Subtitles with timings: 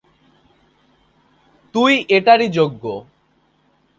[1.75, 2.83] তুই এটারই যোগ্য।